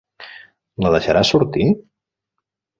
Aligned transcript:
La 0.85 0.93
deixaràs 0.97 1.33
sortir? 1.35 1.69